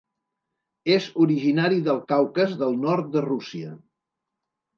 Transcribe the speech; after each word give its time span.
És 0.93 1.09
originari 1.25 1.77
del 1.89 1.99
Caucas 2.13 2.57
del 2.63 2.75
Nord 2.87 3.13
de 3.19 3.25
Rússia. 3.27 3.77